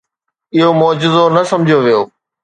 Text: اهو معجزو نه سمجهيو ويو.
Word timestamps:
اهو 0.57 0.71
معجزو 0.79 1.23
نه 1.35 1.41
سمجهيو 1.51 1.79
ويو. 1.85 2.01